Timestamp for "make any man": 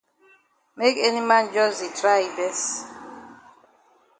0.77-1.45